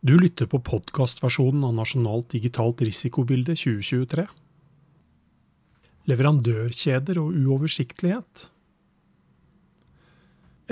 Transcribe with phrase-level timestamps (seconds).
[0.00, 4.24] Du lytter på podkastversjonen av Nasjonalt digitalt risikobilde 2023.
[6.08, 8.46] Leverandørkjeder og uoversiktlighet.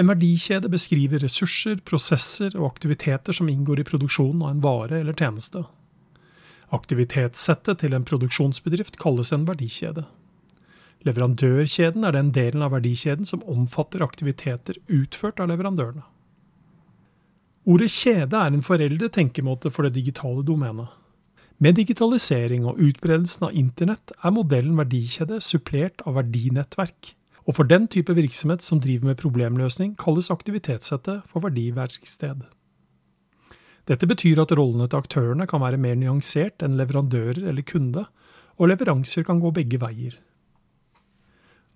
[0.01, 5.13] En verdikjede beskriver ressurser, prosesser og aktiviteter som inngår i produksjonen av en vare eller
[5.13, 5.67] tjeneste.
[6.73, 10.09] Aktivitetssettet til en produksjonsbedrift kalles en verdikjede.
[11.05, 16.09] Leverandørkjeden er den delen av verdikjeden som omfatter aktiviteter utført av leverandørene.
[17.69, 20.89] Ordet kjede er en foreldet tenkemåte for det digitale domenet.
[21.61, 27.11] Med digitalisering og utbredelsen av internett er modellen verdikjede supplert av verdinettverk.
[27.49, 32.47] Og for den type virksomhet som driver med problemløsning, kalles aktivitetssettet for verdiverksted.
[33.89, 38.07] Dette betyr at rollene til aktørene kan være mer nyansert enn leverandører eller kunde,
[38.57, 40.17] og leveranser kan gå begge veier.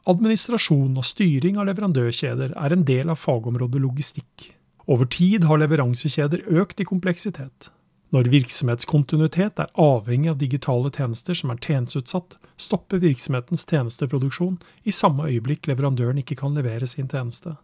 [0.08, 4.52] Administrasjon og styring av leverandørkjeder er en del av fagområdet logistikk.
[4.90, 7.70] Over tid har leveransekjeder økt i kompleksitet.
[8.12, 15.30] Når virksomhetskontinuitet er avhengig av digitale tjenester som er tjenesteutsatt, stopper virksomhetens tjenesteproduksjon i samme
[15.30, 17.54] øyeblikk leverandøren ikke kan levere sin tjeneste.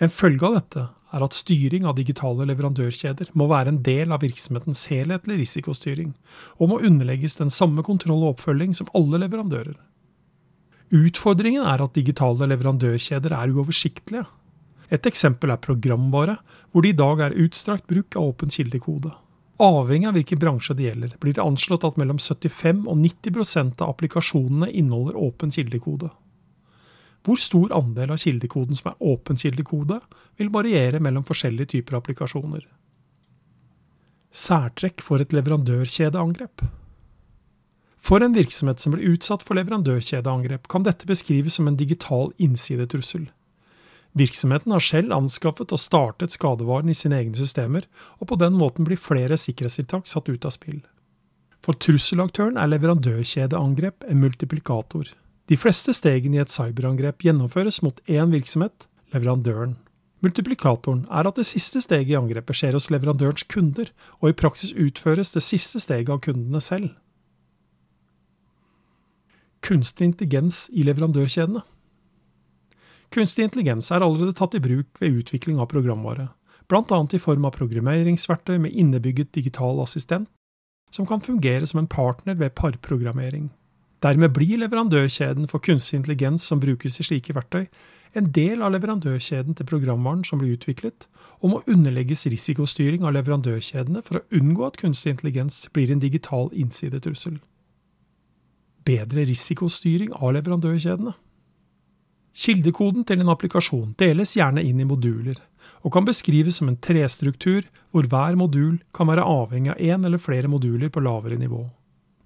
[0.00, 4.24] En følge av dette er at styring av digitale leverandørkjeder må være en del av
[4.24, 6.14] virksomhetens helhetlige risikostyring,
[6.58, 9.76] og må underlegges den samme kontroll og oppfølging som alle leverandører.
[10.90, 14.26] Utfordringen er at digitale leverandørkjeder er uoversiktlige,
[14.90, 16.36] et eksempel er programvare,
[16.70, 19.12] hvor det i dag er utstrakt bruk av åpen kildekode.
[19.60, 23.90] Avhengig av hvilken bransje det gjelder, blir det anslått at mellom 75 og 90 av
[23.90, 26.08] applikasjonene inneholder åpen kildekode.
[27.22, 30.00] Hvor stor andel av kildekoden som er åpen kildekode,
[30.40, 32.64] vil variere mellom forskjellige typer applikasjoner.
[34.32, 36.64] Særtrekk for et leverandørkjedeangrep.
[38.00, 43.28] For en virksomhet som blir utsatt for leverandørkjedeangrep, kan dette beskrives som en digital innsidetrussel.
[44.18, 47.86] Virksomheten har selv anskaffet og startet skadevaren i sine egne systemer,
[48.18, 50.80] og på den måten blir flere sikkerhetstiltak satt ut av spill.
[51.62, 55.12] For trusselaktøren er leverandørkjedeangrep en multiplikator.
[55.50, 59.76] De fleste stegene i et cyberangrep gjennomføres mot én virksomhet, leverandøren.
[60.20, 63.88] Multiplikatoren er at det siste steget i angrepet skjer hos leverandørens kunder,
[64.20, 66.90] og i praksis utføres det siste steget av kundene selv.
[69.64, 71.62] Kunstig intelligens i leverandørkjedene.
[73.10, 76.28] Kunstig intelligens er allerede tatt i bruk ved utvikling av programvare,
[76.70, 76.98] bl.a.
[77.10, 80.28] i form av programmeringsverktøy med innebygget digital assistent,
[80.94, 83.50] som kan fungere som en partner ved parprogrammering.
[84.00, 87.66] Dermed blir leverandørkjeden for kunstig intelligens som brukes i slike verktøy,
[88.14, 91.06] en del av leverandørkjeden til programvaren som blir utviklet,
[91.42, 96.50] og må underlegges risikostyring av leverandørkjedene for å unngå at kunstig intelligens blir en digital
[96.54, 97.38] innsidetrussel.
[98.86, 101.14] Bedre risikostyring av leverandørkjedene.
[102.36, 105.38] Kildekoden til en applikasjon deles gjerne inn i moduler,
[105.82, 110.22] og kan beskrives som en trestruktur hvor hver modul kan være avhengig av én eller
[110.22, 111.64] flere moduler på lavere nivå.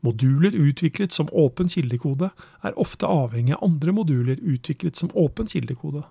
[0.04, 2.28] Moduler utviklet som åpen kildekode
[2.62, 6.02] er ofte avhengig av andre moduler utviklet som åpen kildekode.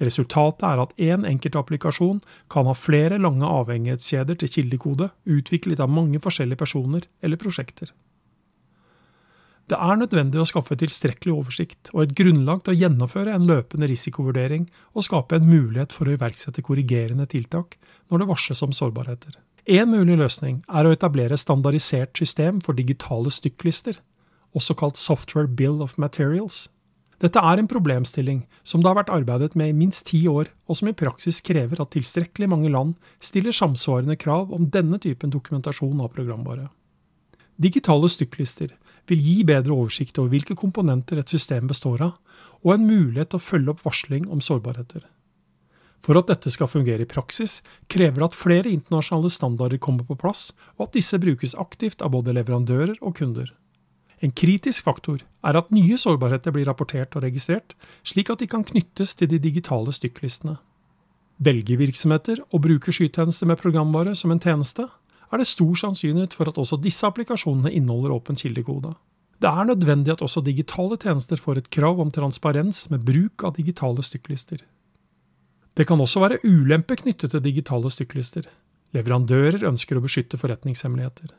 [0.00, 5.82] Resultatet er at én en enkelt applikasjon kan ha flere lange avhengighetskjeder til kildekode utviklet
[5.82, 7.90] av mange forskjellige personer eller prosjekter.
[9.70, 13.86] Det er nødvendig å skaffe tilstrekkelig oversikt og et grunnlag til å gjennomføre en løpende
[13.86, 14.64] risikovurdering
[14.98, 17.76] og skape en mulighet for å iverksette korrigerende tiltak
[18.10, 19.36] når det varsles om sårbarheter.
[19.70, 24.00] En mulig løsning er å etablere standardisert system for digitale stykklister,
[24.58, 26.64] også kalt Software Bill of Materials.
[27.22, 30.80] Dette er en problemstilling som det har vært arbeidet med i minst ti år, og
[30.80, 36.00] som i praksis krever at tilstrekkelig mange land stiller samsvarende krav om denne typen dokumentasjon
[36.02, 36.66] av programvare.
[37.60, 38.72] Digitale stykklister
[39.10, 42.18] vil gi bedre oversikt over hvilke komponenter et system består av,
[42.64, 45.04] og en mulighet til å følge opp varsling om sårbarheter.
[46.00, 47.58] For at dette skal fungere i praksis,
[47.92, 52.14] krever det at flere internasjonale standarder kommer på plass, og at disse brukes aktivt av
[52.14, 53.50] både leverandører og kunder.
[54.20, 58.64] En kritisk faktor er at nye sårbarheter blir rapportert og registrert, slik at de kan
[58.64, 60.58] knyttes til de digitale stykklistene.
[61.40, 64.90] Velger virksomheter å bruke skytjenester med programvare som en tjeneste,
[65.30, 68.94] er det stor sannsynlighet for at også disse applikasjonene inneholder åpen kildekode.
[69.40, 73.54] Det er nødvendig at også digitale tjenester får et krav om transparens med bruk av
[73.56, 74.60] digitale stykklister.
[75.74, 78.48] Det kan også være ulemper knyttet til digitale stykklister.
[78.92, 81.30] Leverandører ønsker å beskytte forretningshemmeligheter.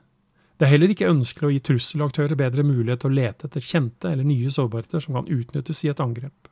[0.58, 4.12] Det er heller ikke ønskelig å gi trusselaktører bedre mulighet til å lete etter kjente
[4.12, 6.50] eller nye sårbarheter som kan utnyttes i et angrep.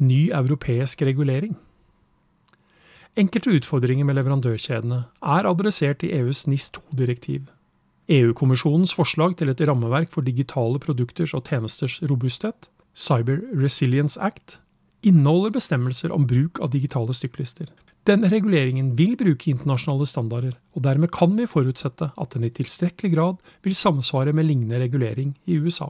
[0.00, 1.54] Ny europeisk regulering.
[3.16, 7.46] Enkelte utfordringer med leverandørkjedene er adressert i EUs NIS2-direktiv.
[8.12, 14.58] EU-kommisjonens forslag til et rammeverk for digitale produkters og tjenesters robusthet, Cyber Resilience Act,
[15.00, 17.70] inneholder bestemmelser om bruk av digitale stykklister.
[18.06, 23.14] Denne reguleringen vil bruke internasjonale standarder, og dermed kan vi forutsette at den i tilstrekkelig
[23.16, 25.88] grad vil samsvare med lignende regulering i USA.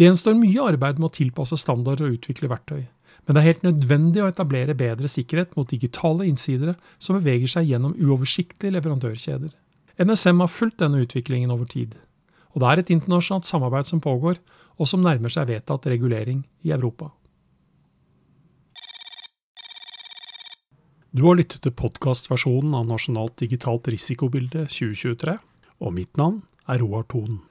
[0.00, 2.86] Det gjenstår mye arbeid med å tilpasse standarder og utvikle verktøy,
[3.26, 7.68] men det er helt nødvendig å etablere bedre sikkerhet mot digitale innsidere som beveger seg
[7.70, 9.52] gjennom uoversiktlige leverandørkjeder.
[10.02, 11.94] NSM har fulgt denne utviklingen over tid,
[12.52, 14.40] og det er et internasjonalt samarbeid som pågår,
[14.80, 17.12] og som nærmer seg vedtatt regulering i Europa.
[21.12, 25.36] Du har lyttet til podkastversjonen av Nasjonalt digitalt risikobilde 2023,
[25.84, 27.42] og mitt navn er Roar Thon.